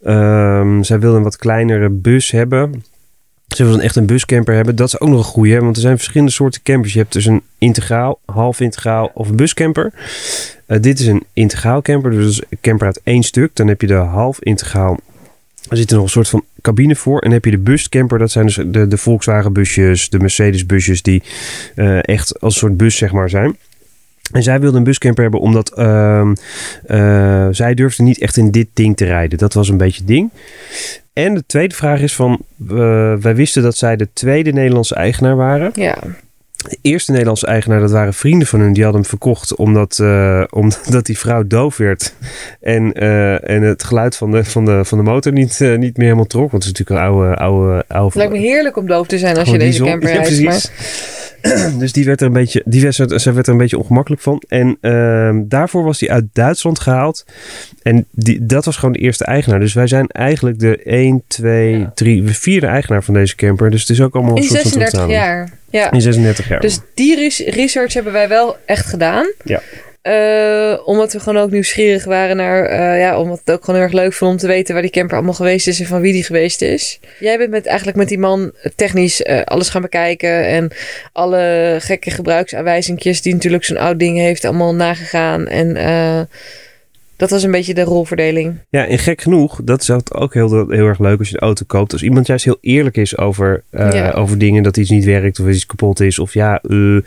[0.04, 2.84] ehm, zij wilde een wat kleinere bus hebben.
[3.48, 4.76] Ze wilde echt een buscamper hebben.
[4.76, 5.60] Dat is ook nog een goeie, hè?
[5.60, 6.94] want er zijn verschillende soorten campers.
[6.94, 9.94] Je hebt dus een integraal, half integraal of een buscamper.
[10.66, 13.56] Eh, dit is een integraal camper, dus een camper uit één stuk.
[13.56, 14.98] Dan heb je de half integraal.
[15.70, 17.20] Er zit nog een soort van cabine voor.
[17.20, 21.02] En heb je de buscamper, dat zijn dus de, de Volkswagen busjes, de Mercedes busjes
[21.02, 21.24] die
[21.76, 23.58] eh, echt als soort bus zeg maar zijn.
[24.32, 26.36] En zij wilde een buscamper hebben omdat ehm,
[26.86, 29.38] eh, zij durfde niet echt in dit ding te rijden.
[29.38, 30.30] Dat was een beetje ding.
[31.14, 35.36] En de tweede vraag is van, eh, wij wisten dat zij de tweede Nederlandse eigenaar
[35.36, 35.72] waren.
[35.74, 35.98] Ja,
[36.82, 38.74] eerste Nederlandse eigenaar, dat waren vrienden van hun.
[38.74, 42.14] Die hadden hem verkocht omdat, eh, omdat die vrouw doof werd.
[42.62, 45.98] En, eh, en het geluid van de, van de, van de motor niet, eh, niet
[45.98, 46.52] meer helemaal trok.
[46.52, 47.36] Want het is natuurlijk een oude...
[47.36, 50.16] oude, oude Het lijkt me heerlijk om doof te zijn als je deze camper Ja,
[50.16, 50.28] rijdt.
[50.28, 50.46] precies.
[50.46, 51.25] maar-
[51.80, 54.22] dus die werd er een beetje, die werd, er- zij werd er een beetje ongemakkelijk
[54.22, 54.42] van.
[54.48, 57.26] En ehm, daarvoor was die uit Duitsland gehaald.
[57.82, 59.60] En die, dat was gewoon de eerste eigenaar.
[59.60, 61.92] Dus wij zijn eigenlijk de 1, 2, Ja.
[61.96, 63.72] 3, de vierde eigenaar van deze camper.
[63.72, 65.50] Dus het is ook allemaal een In soort van 36 terugbetaling.
[65.72, 65.82] jaar.
[65.84, 65.92] Ja.
[65.92, 66.60] In 36 jaar.
[66.60, 69.32] Dus die res- research hebben wij wel echt gedaan.
[69.44, 69.62] Ja.
[70.06, 73.90] Eh, omdat we gewoon ook nieuwsgierig waren naar, eh, ja, omdat het ook gewoon heel
[73.90, 76.14] erg leuk vond om te weten waar die camper allemaal geweest is en van wie
[76.14, 77.00] die geweest is.
[77.20, 80.72] Jij bent met, eigenlijk met die man technisch eh, alles gaan bekijken en
[81.12, 85.48] alle gekke gebruiksaanwijzingjes die natuurlijk zo'n oud ding heeft allemaal nagegaan.
[85.48, 85.78] En
[87.18, 88.54] dat was een beetje de rolverdeling.
[88.70, 91.64] Ja, en gek genoeg, dat is ook heel, heel erg leuk als je een auto
[91.68, 91.92] koopt.
[91.92, 94.12] Als iemand juist heel eerlijk is over, eh, Ja.
[94.12, 96.20] over dingen, dat iets niet werkt of iets kapot is.
[96.20, 96.98] Of ja, eh,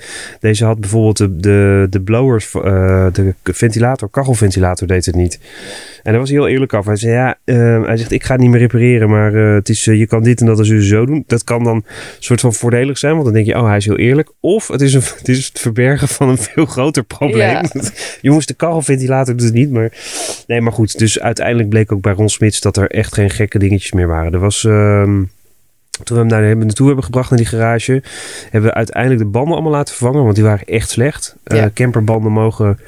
[0.41, 5.41] deze had bijvoorbeeld de, de, de blowers, eh, de ventilator, kachelventilator deed het niet.
[6.03, 6.91] En daar was hij heel eerlijk over.
[6.91, 7.37] Hij zei, ja,
[7.85, 10.41] hij zegt, ik ga het niet meer repareren, maar eh, het is, je kan dit
[10.41, 11.25] en dat en zo zo doen.
[11.27, 11.85] Dat kan dan een
[12.19, 14.33] soort van voordelig zijn, want dan denk je, oh, hij is heel eerlijk.
[14.41, 17.39] Of het is, een, het is het verbergen van een veel groter probleem.
[17.49, 17.65] Ja.
[18.21, 19.93] Jongens, de kachelventilator doet het niet, maar...
[20.47, 20.99] Nee, maar goed.
[20.99, 24.33] Dus uiteindelijk bleek ook bij Ron Smits dat er echt geen gekke dingetjes meer waren.
[24.33, 24.65] Er was...
[24.65, 25.23] ehm,
[26.05, 28.03] toen we hem daar hebben naartoe hebben gebracht naar die garage,
[28.51, 31.37] hebben we uiteindelijk de banden allemaal laten vervangen, want die waren echt slecht.
[31.45, 32.79] Eh, camperbanden mogen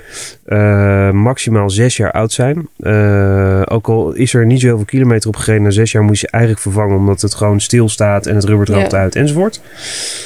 [0.44, 2.68] eh, maximaal zes jaar oud zijn.
[2.78, 6.28] Eh, ook al is er niet zoveel kilometer op gereden, na zes jaar moet je
[6.30, 8.98] eigenlijk vervangen, omdat het gewoon stilstaat en het rubber droopt Ja.
[8.98, 9.60] uit enzovoort.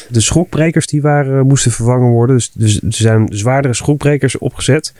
[0.09, 2.37] De schokbrekers die waren, moesten vervangen worden.
[2.37, 4.93] Dus, dus er zijn zwaardere schokbrekers opgezet.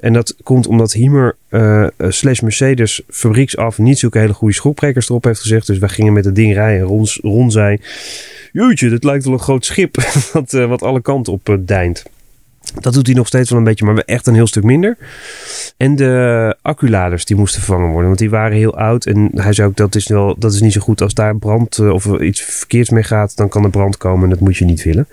[0.00, 5.24] En dat komt omdat Hiemer eh, slash Mercedes fabrieksaf niet zulke hele goede schokbrekers erop
[5.24, 5.66] heeft gezegd.
[5.66, 6.86] Dus wij gingen met het ding rijden.
[6.86, 7.80] Ron, Ron zei,
[8.52, 9.96] jeetje, dit lijkt wel een groot schip
[10.32, 12.04] wat, eh, wat alle kanten op eh, deint.
[12.80, 14.96] Dat doet hij nog steeds wel een beetje, maar echt een heel stuk minder.
[15.76, 19.06] En de acculaders die moesten vervangen worden, want die waren heel oud.
[19.06, 21.78] En hij zei ook dat is, wel, dat is niet zo goed als daar brand
[21.78, 24.82] of iets verkeerds mee gaat, dan kan er brand komen en dat moet je niet
[24.82, 25.08] willen.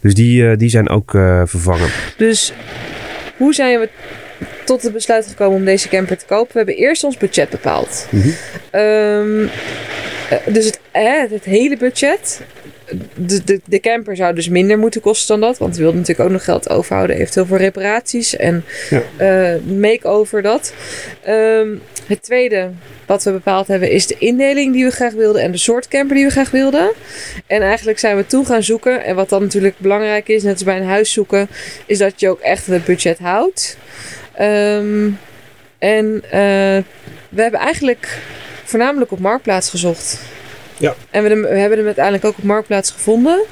[0.00, 1.10] Dus die, die zijn ook
[1.44, 1.88] vervangen.
[2.16, 2.52] Dus
[3.36, 3.88] hoe zijn we
[4.68, 6.52] tot het besluit gekomen om deze camper te kopen?
[6.52, 8.06] We hebben eerst ons budget bepaald.
[8.70, 9.42] Ehm,
[10.30, 12.40] eh, dus het, eh, het hele budget.
[13.14, 15.58] De, de, de camper zou dus minder moeten kosten dan dat.
[15.58, 17.16] Want we wilden natuurlijk ook nog geld overhouden.
[17.16, 19.02] Eventueel voor reparaties en Ja.
[19.16, 20.72] eh, make-over dat.
[21.22, 21.68] Ehm,
[22.06, 22.70] het tweede
[23.06, 25.42] wat we bepaald hebben is de indeling die we graag wilden.
[25.42, 26.90] En de soort camper die we graag wilden.
[27.46, 29.04] En eigenlijk zijn we toen gaan zoeken.
[29.04, 31.48] En wat dan natuurlijk belangrijk is, net als bij een huis zoeken.
[31.86, 33.76] Is dat je ook echt het budget houdt.
[34.38, 35.10] Ehm,
[35.78, 36.82] en eh,
[37.28, 38.18] we hebben eigenlijk
[38.64, 40.20] voornamelijk op Marktplaats gezocht.
[40.76, 40.94] Ja.
[41.10, 43.44] En we, hebben hem uiteindelijk ook op Marktplaats gevonden.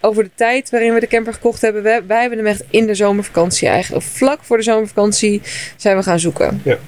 [0.00, 1.82] Over de tijd waarin we de camper gekocht hebben.
[1.82, 4.04] We, wij hebben hem echt in de zomervakantie eigenlijk.
[4.04, 5.42] Vlak voor de zomervakantie
[5.76, 6.60] zijn we gaan zoeken.
[6.64, 6.78] Ja.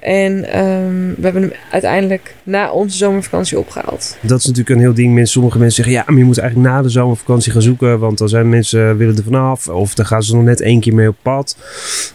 [0.00, 4.16] En ehm, we hebben hem uiteindelijk na onze zomervakantie opgehaald.
[4.20, 5.28] Dat is natuurlijk een heel ding.
[5.28, 7.98] Sommige mensen zeggen, ja, maar je moet eigenlijk na de zomervakantie gaan zoeken.
[7.98, 9.68] Want dan zijn mensen, eh, willen er vanaf.
[9.68, 11.56] Of dan gaan ze nog net één keer mee op pad.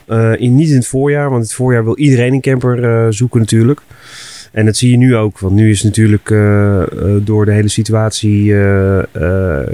[0.07, 3.07] Eh, in, niet in het voorjaar, want in het voorjaar wil iedereen een camper eh,
[3.09, 3.81] zoeken natuurlijk.
[4.51, 5.39] En dat zie je nu ook.
[5.39, 6.87] Want nu is natuurlijk eh, eh,
[7.21, 8.99] door de hele situatie eh,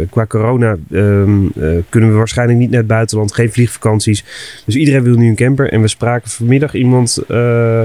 [0.09, 0.77] qua corona...
[0.91, 3.33] ehm, eh, kunnen we waarschijnlijk niet naar het buitenland.
[3.33, 4.23] Geen vliegvakanties.
[4.65, 5.71] Dus iedereen wil nu een camper.
[5.71, 7.23] En we spraken vanmiddag iemand,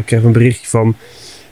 [0.04, 0.94] kreeg een berichtje van...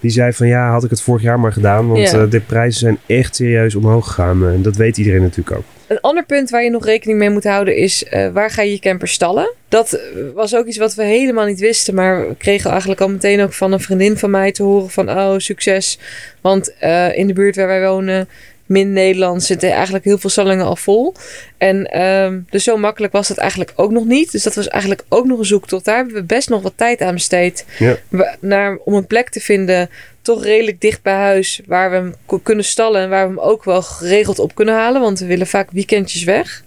[0.00, 1.88] Die zei van ja, had ik het vorig jaar maar gedaan.
[1.88, 4.48] Want de prijzen zijn echt serieus omhoog gegaan.
[4.48, 5.80] En dat weet iedereen natuurlijk ook.
[5.90, 8.70] Een ander punt waar je nog rekening mee moet houden is eh, waar ga je
[8.70, 9.50] je camper stallen?
[9.68, 10.00] Dat
[10.35, 13.53] was ook iets wat we helemaal niet wisten, maar we kregen eigenlijk al meteen ook
[13.53, 15.98] van een vriendin van mij te horen van oh succes.
[16.40, 18.29] Want eh, in de buurt waar wij wonen,
[18.66, 21.14] min Nederland, zitten eigenlijk heel veel stallingen al vol.
[21.59, 24.33] En ehm, dus zo makkelijk was dat eigenlijk ook nog niet.
[24.33, 25.85] Dus dat was eigenlijk ook nog een zoektocht.
[25.85, 27.64] Daar hebben we best nog wat tijd aan besteed.
[27.79, 27.96] Ja.
[28.40, 29.90] Naar, om een plek te vinden,
[30.23, 33.65] toch redelijk dicht bij huis, waar we hem kunnen stallen en waar we hem ook
[33.65, 35.01] wel geregeld op kunnen halen.
[35.01, 36.63] Want we willen vaak weekendjes weg.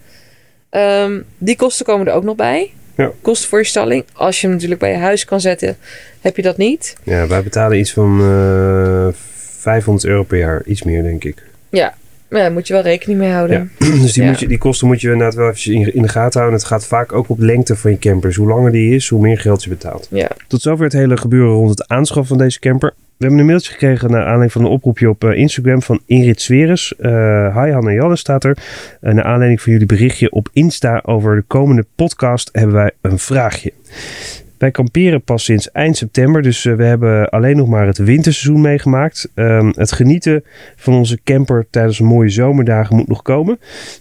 [0.69, 2.71] Ehm, die kosten komen er ook nog bij.
[2.97, 3.11] Ja.
[3.21, 4.05] Kosten voor je stalling.
[4.13, 5.77] Als je hem natuurlijk bij je huis kan zetten,
[6.21, 6.95] heb je dat niet.
[7.03, 9.07] Ja, wij betalen iets van eh
[9.59, 10.61] 500 euro per jaar.
[10.65, 11.43] Iets meer, denk ik.
[12.29, 13.71] Maar ja, daar moet je wel rekening mee houden.
[14.01, 14.29] Dus die, Ja.
[14.29, 16.59] moet je, die kosten moet je inderdaad wel even in, in de gaten houden.
[16.59, 18.27] Het gaat vaak ook op lengte van je camper.
[18.29, 20.07] Dus hoe langer die is, hoe meer geld je betaalt.
[20.11, 20.27] Ja.
[20.47, 22.93] Tot zover het hele gebeuren rond het aanschaffen van deze camper.
[23.17, 26.41] We hebben een mailtje gekregen naar aanleiding van een oproepje op eh, Instagram van Ingrid
[26.41, 26.95] Sweres.
[26.95, 28.57] Eh hi Janne staat er.
[29.01, 33.19] Uh, naar aanleiding van jullie berichtje op Insta over de komende podcast hebben wij een
[33.19, 33.73] vraagje.
[34.63, 38.61] Wij kamperen pas sinds eind september, dus eh, we hebben alleen nog maar het winterseizoen
[38.61, 39.31] meegemaakt.
[39.35, 40.43] Ehm, het genieten
[40.75, 43.59] van onze camper tijdens mooie zomerdagen moet nog komen.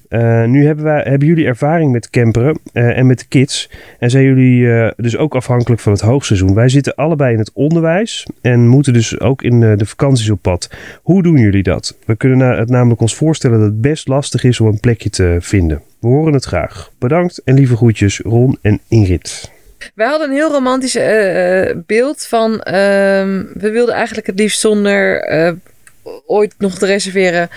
[0.09, 3.71] Eh, nu hebben, wij, hebben jullie ervaring met camperen eh, en met de kids.
[3.99, 6.55] En zijn jullie dus ook afhankelijk van het hoogseizoen.
[6.55, 10.71] Wij zitten allebei in het onderwijs en moeten dus ook in de vakanties op pad.
[11.03, 11.97] Hoe doen jullie dat?
[12.07, 15.37] We kunnen het namelijk ons voorstellen dat het best lastig is om een plekje te
[15.41, 15.83] vinden.
[16.01, 16.91] We horen het graag.
[16.99, 19.61] Bedankt en lieve groetjes Ron en Ingrid.
[19.95, 22.63] Wij hadden een heel romantisch eh, eh, beeld van.
[22.63, 25.53] ehm, we wilden eigenlijk het liefst zonder eh,
[26.27, 27.51] ooit nog te reserveren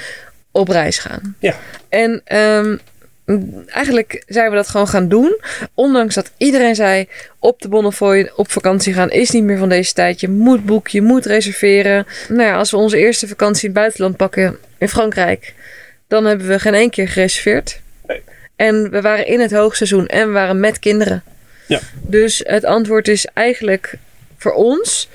[0.51, 1.35] op reis gaan.
[1.39, 1.55] Ja.
[1.89, 2.77] En ehm,
[3.67, 5.39] eigenlijk zijn we dat gewoon gaan doen.
[5.73, 7.07] Ondanks dat iedereen zei:
[7.39, 10.19] op de Bonnefoy op vakantie gaan is niet meer van deze tijd.
[10.19, 12.05] Je moet boeken, je moet reserveren.
[12.29, 15.53] Nou ja, als we onze eerste vakantie in het buitenland pakken in Frankrijk,
[16.07, 17.79] dan hebben we geen één keer gereserveerd.
[18.07, 18.21] Nee.
[18.55, 21.23] En we waren in het hoogseizoen en we waren met kinderen.
[21.67, 21.79] Ja.
[22.01, 23.97] Dus het antwoord is eigenlijk
[24.37, 25.09] voor ons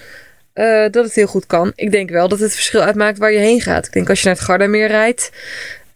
[0.52, 1.72] eh, dat het heel goed kan.
[1.74, 3.86] Ik denk wel dat het verschil uitmaakt waar je heen gaat.
[3.86, 5.32] Ik denk als je naar het Gardameer rijdt,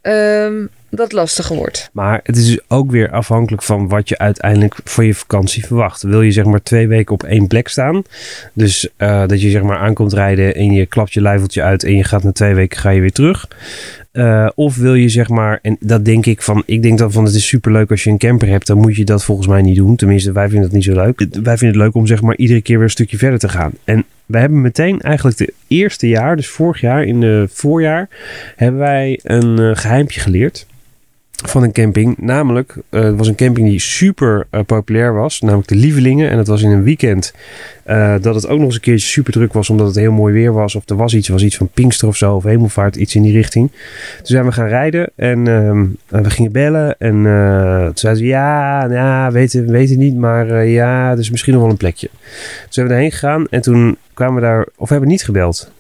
[0.01, 1.91] ehm, dat het lastiger wordt.
[1.93, 6.03] Maar het is dus ook weer afhankelijk van wat je uiteindelijk voor je vakantie verwacht.
[6.03, 8.03] Wil je zeg maar twee weken op één plek staan.
[8.53, 11.97] Dus eh, dat je zeg maar aankomt rijden en je klapt je luifeltje uit en
[11.97, 13.49] je gaat na twee weken ga je weer terug.
[14.15, 17.25] Eh, of wil je zeg maar, en dat denk ik van, ik denk dan van
[17.25, 19.77] het is superleuk als je een camper hebt, dan moet je dat volgens mij niet
[19.77, 19.97] doen.
[19.97, 21.19] Tenminste, wij vinden dat niet zo leuk.
[21.19, 23.73] Wij vinden het leuk om zeg maar iedere keer weer een stukje verder te gaan.
[23.85, 28.09] En wij hebben meteen eigenlijk de eerste jaar, dus vorig jaar in het voorjaar,
[28.57, 30.67] hebben wij een eh, geheimpje geleerd
[31.35, 32.19] van een camping.
[32.19, 35.41] Namelijk, eh, het was een camping die super eh, populair was.
[35.41, 36.31] Namelijk de Lievelingen.
[36.31, 37.35] En het was in een weekend
[37.83, 39.71] eh, dat het ook nog eens een keertje super druk was.
[39.71, 40.75] Omdat het heel mooi weer was.
[40.75, 42.35] Of er was iets, was iets van Pinkster of zo.
[42.35, 43.71] Of Hemelvaart, iets in die richting.
[44.17, 45.11] Toen zijn we gaan rijden.
[45.17, 45.87] En ehm,
[46.23, 46.97] we gingen bellen.
[46.99, 47.15] En
[47.85, 50.17] toen zeiden ze, ja, ja weten, weten niet.
[50.17, 52.09] Maar ja, is misschien nog wel een plekje.
[52.09, 53.47] Toen zijn we daarheen gegaan.
[53.51, 55.73] En toen kwamen we daar, of we hebben niet gebeld.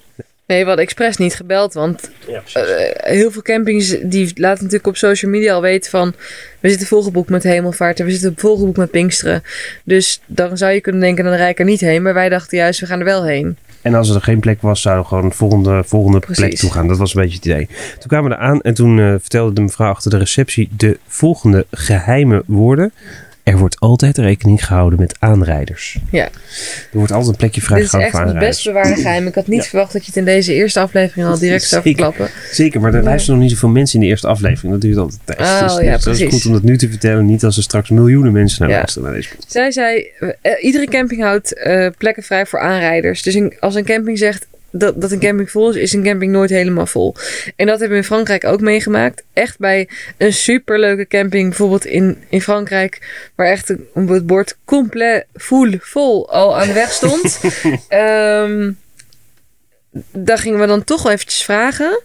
[0.46, 4.86] Nee, we hadden expres niet gebeld, want Ja, eh, heel veel campings die laten natuurlijk
[4.86, 6.14] op social media al weten van
[6.60, 9.42] we zitten volgeboekt met hemelvaart en we zitten volgeboekt met Pinksteren.
[9.84, 12.02] Dus dan zou je kunnen denken, dan rij ik er niet heen.
[12.02, 13.56] Maar wij dachten juist, we gaan er wel heen.
[13.82, 16.88] En als er geen plek was, zouden we gewoon de volgende, volgende plek toe gaan.
[16.88, 17.66] Dat was een beetje het idee.
[17.98, 21.66] Toen kwamen we eraan en toen eh, vertelde de mevrouw achter de receptie de volgende
[21.70, 22.92] geheime woorden.
[23.44, 25.98] Er wordt altijd rekening gehouden met aanrijders.
[26.10, 26.24] Ja.
[26.24, 26.30] Er
[26.98, 28.56] wordt altijd een plekje Dit is vrijgehouden echt voor het aanrijders.
[28.56, 29.26] best bewaarde geheim.
[29.26, 29.68] Ik had niet Ja.
[29.68, 32.28] verwacht dat je het in deze eerste aflevering al direct zou verklappen.
[32.52, 34.72] Zeker, maar er luisteren nog niet zoveel mensen in de eerste aflevering.
[34.72, 35.38] Dat duurt altijd tijd.
[35.40, 36.34] Oh, dus, ja, dus dat is precies.
[36.42, 37.26] goed om dat nu te vertellen.
[37.26, 38.76] Niet als er straks miljoenen mensen naar Ja.
[38.76, 39.28] luisteren naar deze.
[39.46, 40.06] Zij zei,
[40.42, 43.22] eh, iedere camping houdt eh, plekken vrij voor aanrijders.
[43.22, 46.50] Dus als een camping zegt dat, dat een camping vol is, is een camping nooit
[46.50, 47.14] helemaal vol.
[47.56, 49.22] En dat hebben we in Frankrijk ook meegemaakt.
[49.32, 55.24] Echt bij een superleuke camping, bijvoorbeeld in, in Frankrijk, waar echt een, het bord compleet
[55.34, 57.40] full vol al aan de weg stond.
[57.88, 58.72] Ehm,
[60.12, 62.02] daar gingen we dan toch wel eventjes vragen.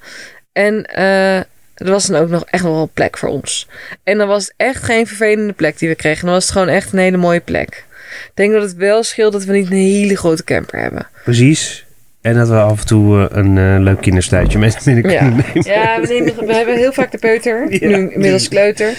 [0.51, 1.37] En eh,
[1.75, 3.67] er was dan ook nog echt nog wel een plek voor ons.
[4.03, 6.25] En dan was het echt geen vervelende plek die we kregen.
[6.25, 7.85] Dan was het gewoon echt een hele mooie plek.
[8.25, 11.07] Ik denk dat het wel scheelt dat we niet een hele grote camper hebben.
[11.23, 11.87] Precies.
[12.21, 15.19] En dat we af en toe eh, een eh, leuk kinderstuitje mee binnen Ja.
[15.19, 15.71] kunnen nemen.
[15.71, 17.87] Ja, we, nemen, we hebben heel vaak de peuter, Ja.
[17.97, 18.93] nu inmiddels kleuter,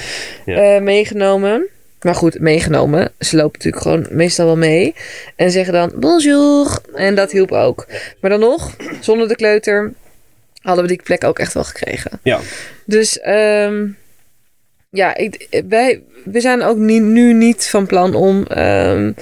[0.45, 0.75] Ja.
[0.75, 1.67] eh, meegenomen.
[2.01, 3.13] Maar goed, meegenomen.
[3.19, 4.95] Ze lopen natuurlijk gewoon meestal wel mee.
[5.37, 6.79] En zeggen dan bonjour.
[6.95, 7.87] En dat hielp ook.
[8.21, 9.93] Maar dan nog, zonder de kleuter,
[10.63, 12.11] hadden we die plek ook echt wel gekregen.
[12.23, 12.39] Ja.
[12.85, 13.87] Dus ehm,
[14.91, 19.13] ja, ik, wij, we zijn ook niet, nu niet van plan om ehm,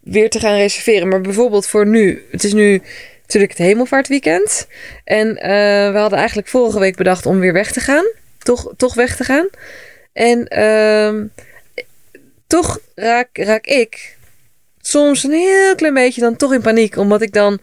[0.00, 1.08] weer te gaan reserveren.
[1.08, 2.22] Maar bijvoorbeeld voor nu.
[2.30, 2.82] Het is nu
[3.24, 4.66] natuurlijk het hemelvaartweekend.
[5.04, 8.04] En eh, we hadden eigenlijk vorige week bedacht om weer weg te gaan.
[8.38, 9.48] Toch, toch weg te gaan.
[10.12, 11.26] En ehm,
[12.46, 14.16] toch raak, raak ik
[14.80, 16.96] soms een heel klein beetje dan toch in paniek.
[16.96, 17.58] Omdat ik dan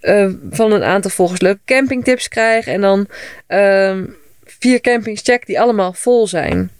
[0.00, 2.66] eh, van een aantal volgers leuke campingtips krijg.
[2.66, 3.08] En dan
[3.46, 4.04] ehm,
[4.44, 6.70] vier campings check die allemaal vol zijn.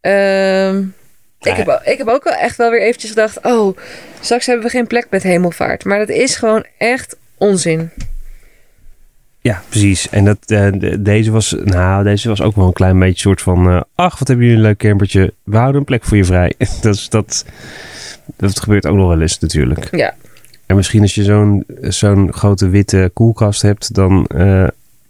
[0.00, 0.78] Ehm,
[1.40, 3.44] ik, heb, ik heb ook wel echt wel weer eventjes gedacht...
[3.44, 3.76] oh,
[4.20, 5.84] straks hebben we geen plek met hemelvaart.
[5.84, 7.90] Maar dat is gewoon echt onzin.
[9.40, 10.08] Ja, precies.
[10.08, 13.42] En dat, eh, de- deze, was, nou, deze was ook wel een klein beetje soort
[13.42, 13.68] van...
[13.70, 15.32] eh, ach, wat hebben jullie een leuk campertje.
[15.44, 16.52] We houden een plek voor je vrij.
[16.82, 17.44] dat, is, dat,
[18.36, 19.96] dat gebeurt ook nog wel eens natuurlijk.
[19.96, 20.14] Ja.
[20.66, 23.94] En misschien als je zo'n zo'n grote witte koelkast hebt...
[23.94, 24.66] dan, eh,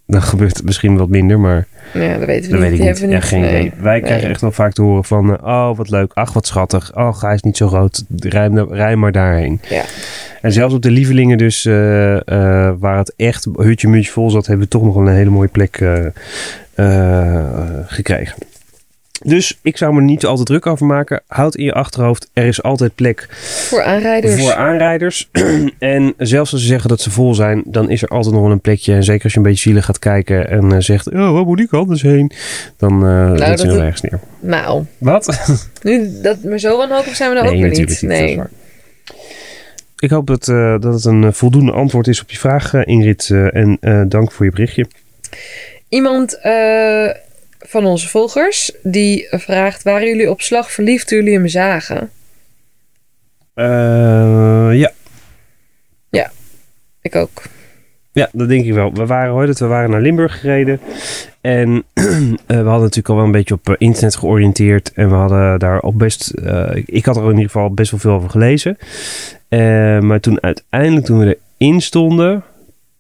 [0.07, 1.39] dan gebeurt het misschien wat minder.
[1.41, 2.61] Maar Ja, dat weten we dat niet.
[2.61, 2.89] weet ik niet.
[2.99, 3.51] hebben Ja, we geen Nee.
[3.67, 3.73] idee.
[3.81, 5.37] Wij krijgen echt wel vaak te horen van...
[5.39, 6.11] eh, oh, wat leuk.
[6.15, 6.97] Ach, wat schattig.
[6.97, 8.05] Oh, ga eens niet zo groot.
[8.19, 9.61] Rij, rij maar daarheen.
[9.69, 9.83] Ja.
[10.43, 14.47] En zelfs op de lievelingen dus, eh, eh, waar het echt hutje muntje vol zat,
[14.47, 15.77] hebben we toch nog een hele mooie plek
[17.87, 18.37] gekregen.
[19.25, 21.23] Dus ik zou me niet al te druk over maken.
[21.27, 23.27] Houd in je achterhoofd, er is altijd plek
[23.69, 24.41] Voor aanrijders.
[24.43, 25.29] voor aanrijders.
[25.79, 28.53] en zelfs als ze zeggen dat ze vol zijn, dan is er altijd nog wel
[28.53, 28.95] een plekje.
[28.95, 31.61] En zeker als je een beetje zielig gaat kijken en eh, zegt, oh, waar moet
[31.61, 32.31] ik anders heen?
[32.77, 34.21] Dan uh, zit Nou, er doet- ergens neer.
[34.41, 35.41] Nou, Wat?
[35.83, 38.03] nu dat maar zo wanhopig zijn we nee, ook weer niet.
[38.03, 38.41] Nee.
[39.99, 43.31] Ik hoop dat, eh, dat het een voldoende antwoord is op je vraag, Ingrid.
[43.31, 44.87] en dank voor je berichtje.
[45.89, 46.39] Iemand
[47.67, 52.11] van onze volgers die vraagt: waren jullie op slag verliefd toen jullie hem zagen?
[53.55, 54.93] Eh, ja.
[57.03, 57.43] Ik ook.
[58.13, 58.93] Ja, dat denk ik wel.
[58.93, 60.81] We waren ooit, we waren naar Limburg gereden.
[61.41, 62.03] En eh,
[62.47, 64.93] we hadden natuurlijk al wel een beetje op eh, internet georiënteerd.
[64.95, 66.33] En we hadden daar al best...
[66.85, 68.79] ik had er in ieder geval best wel veel over gelezen.
[70.07, 72.45] Maar toen uiteindelijk, toen we erin stonden...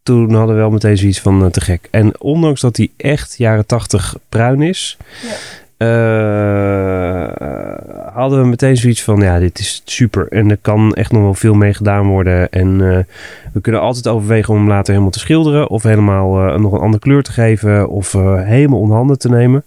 [0.07, 1.88] Toen hadden we wel meteen zoiets van eh, te gek.
[1.90, 4.97] En ondanks dat hij echt jaren tachtig bruin is...
[5.77, 5.87] eh,
[8.16, 9.20] hadden we meteen zoiets van...
[9.20, 10.26] Ja, dit is super.
[10.29, 12.50] En er kan echt nog wel veel mee gedaan worden.
[12.50, 12.81] En...
[12.81, 12.98] eh,
[13.52, 15.68] we kunnen altijd overwegen om hem later helemaal te schilderen.
[15.68, 17.88] Of helemaal eh, nog een andere kleur te geven.
[17.88, 19.64] Of eh, helemaal onhanden te nemen.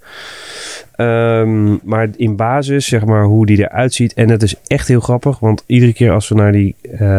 [0.96, 4.14] Ehm, maar in basis, zeg maar, hoe die eruit ziet.
[4.14, 5.40] En het is echt heel grappig.
[5.40, 6.76] Want iedere keer als we naar, die,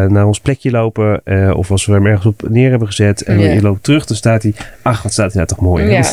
[0.07, 1.21] naar ons plekje lopen.
[1.55, 3.21] of als we hem ergens op neer hebben gezet.
[3.23, 3.51] En Ja.
[3.51, 4.05] je loopt terug.
[4.05, 4.53] Dan staat hij.
[4.81, 5.83] Ach, wat staat hij nou toch mooi.
[5.83, 5.89] hè?
[5.91, 6.03] Ja,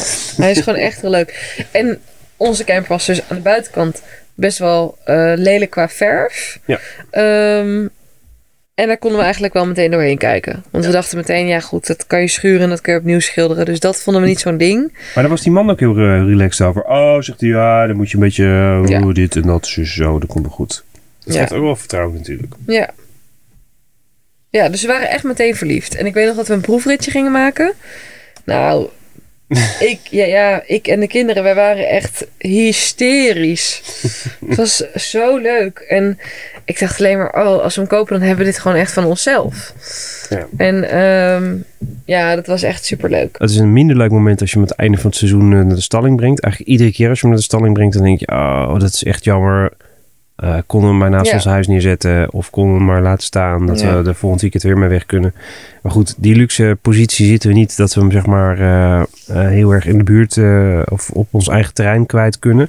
[0.42, 1.64] hij is gewoon echt heel leuk.
[1.72, 1.98] En
[2.36, 4.02] onze camper was dus aan de buitenkant
[4.38, 6.58] best wel eh, lelijk qua verf.
[6.64, 6.78] Ja.
[7.10, 7.86] Ehm,
[8.74, 10.64] en daar konden we eigenlijk wel meteen doorheen kijken.
[10.70, 13.20] Want we dachten meteen, ja goed, dat kan je schuren en dat kun je opnieuw
[13.20, 13.64] schilderen.
[13.64, 14.92] Dus dat vonden we niet zo'n ding.
[14.92, 16.84] Maar daar was die man ook heel eh, relaxed over.
[16.84, 17.48] Oh, zegt hij.
[17.50, 18.44] Ja, dan moet je een beetje.
[18.86, 19.00] Ja.
[19.02, 19.66] oeh, dit en dat.
[19.66, 20.84] Zo, zo, dat komt wel goed.
[21.24, 21.40] Dat Ja.
[21.40, 22.52] geeft ook wel vertrouwen natuurlijk.
[22.66, 22.90] Ja.
[24.50, 25.94] Ja, dus we waren echt meteen verliefd.
[25.96, 27.72] En ik weet nog dat we een proefritje gingen maken.
[28.44, 28.88] Nou,
[29.92, 33.82] ik, ja, ja, ik en de kinderen, wij waren echt hysterisch.
[34.46, 35.78] Het was zo leuk.
[35.78, 36.18] En
[36.64, 38.92] ik dacht alleen maar, oh, als we hem kopen, dan hebben we dit gewoon echt
[38.92, 39.72] van onszelf.
[40.28, 40.46] Ja.
[40.56, 41.56] En ehm,
[42.04, 43.36] ja, dat was echt superleuk.
[43.38, 45.52] Het is een minder leuk moment als je hem aan het einde van het seizoen
[45.52, 46.40] eh, naar de stalling brengt.
[46.40, 48.92] Eigenlijk iedere keer als je hem naar de stalling brengt, dan denk je, oh, dat
[48.92, 49.72] is echt jammer.
[50.38, 51.34] Eh konden we maar naast Ja.
[51.34, 53.96] ons huis neerzetten of konden we maar laten staan, dat Ja.
[53.96, 55.34] we de volgende weekend weer mee weg kunnen.
[55.82, 59.06] Maar goed, die luxe positie zitten we niet dat we hem zeg maar eh, eh,
[59.48, 60.38] heel erg in de buurt
[60.90, 62.68] of op ons eigen terrein kwijt kunnen.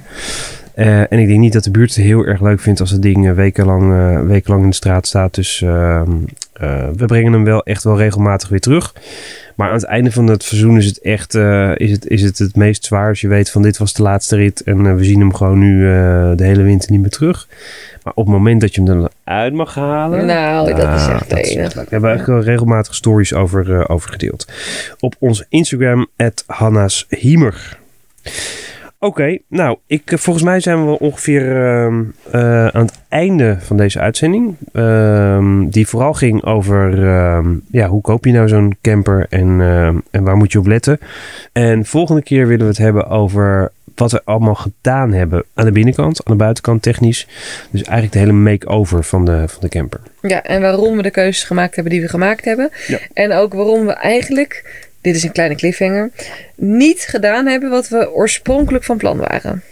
[0.74, 3.34] En ik denk niet dat de buurt het heel erg leuk vindt als het ding
[3.34, 5.34] wekenlang, wekenlang in de straat staat.
[5.34, 6.10] Dus ehm,
[6.52, 8.94] eh, we brengen hem wel echt wel regelmatig weer terug.
[9.60, 12.38] Maar aan het einde van het seizoen is het echt eh, is het, is het,
[12.38, 13.08] het meest zwaar.
[13.08, 14.62] Als je weet van dit was de laatste rit.
[14.62, 17.48] En eh, we zien hem gewoon nu eh, de hele winter niet meer terug.
[18.02, 20.26] Maar op het moment dat je hem er uit mag halen.
[20.26, 21.74] Nou, dat is ah, echt dat enig.
[21.74, 21.84] leuk.
[21.84, 24.46] We hebben echt wel regelmatig stories over, over gedeeld.
[25.00, 26.08] Op onze Instagram,
[26.46, 27.78] Hanna's Hiemer.
[29.02, 33.76] Oké, nou, ik, eh, volgens mij zijn we ongeveer ehm, eh, aan het einde van
[33.76, 34.56] deze uitzending.
[34.72, 39.60] Ehm, die vooral ging over ehm, ja, hoe koop je nou zo'n camper en,
[40.10, 40.98] en waar moet je op letten.
[41.52, 45.72] En volgende keer willen we het hebben over wat we allemaal gedaan hebben aan de
[45.72, 47.26] binnenkant, aan de buitenkant technisch.
[47.70, 50.00] Dus eigenlijk de hele make-over van de, van de camper.
[50.22, 52.70] Ja, en waarom we de keuzes gemaakt hebben die we gemaakt hebben.
[52.86, 52.98] Ja.
[53.12, 56.10] En ook waarom we eigenlijk, dit is een kleine cliffhanger,
[56.56, 59.62] niet gedaan hebben wat we oorspronkelijk van plan waren.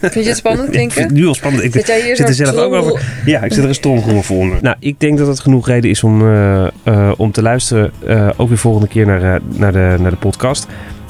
[0.00, 1.64] Vind je het spannend Ik vind het nu al spannend.
[1.64, 3.02] Ik Dat jij hier zit er zelf ook over.
[3.24, 4.58] Ja, ik zet er een stroomgrommel voor onder.
[4.62, 7.92] Nou, ik denk dat het genoeg reden is om, eh, eh, om te luisteren.
[8.06, 10.66] eh, ook weer volgende keer naar, eh, naar, de, naar de podcast.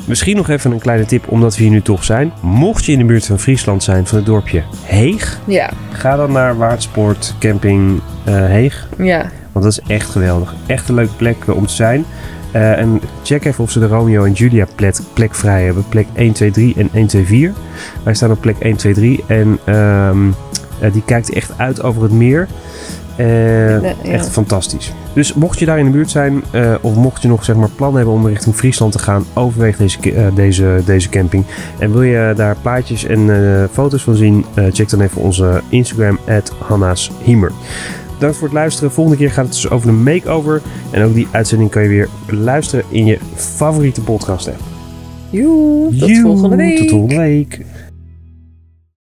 [0.07, 2.33] Misschien nog even een kleine tip, omdat we hier nu toch zijn.
[2.40, 6.33] Mocht je in de buurt van Friesland zijn, van het dorpje Heeg, Ja, ga dan
[6.33, 8.88] naar Waardsport Camping eh, Heeg.
[8.99, 9.31] ja.
[9.55, 10.55] Want dat is echt geweldig.
[10.67, 12.05] Echt een leuke plek eh, om te zijn.
[12.53, 15.85] Eh, en check even of ze de Romeo en Julia plek, plek vrij hebben.
[15.88, 17.53] Plek 1, 2, 3 en 1, 2, 4.
[18.03, 19.25] Wij staan op plek 1, 2, 3.
[19.27, 20.29] En ehm,
[20.81, 22.49] eh, die kijkt echt uit over het meer.
[23.17, 23.81] Ja.
[24.03, 24.93] Echt fantastisch.
[25.12, 26.43] Dus mocht je daar in de buurt zijn,
[26.81, 29.99] of mocht je nog zeg maar plan hebben om richting Friesland te gaan, overweeg deze,
[30.35, 31.45] deze, deze camping.
[31.79, 33.31] En wil je daar plaatjes en
[33.73, 36.19] foto's van zien, check dan even onze Instagram,
[36.59, 37.53] Hanna's Hiemer.
[38.18, 38.92] Dank voor het luisteren.
[38.92, 40.62] Volgende keer gaat het dus over de makeover.
[40.90, 44.61] En ook die uitzending kan je weer luisteren in je favoriete podcast app.
[45.31, 46.79] Joe, tot volgende week.
[46.79, 47.61] Tot volgende week.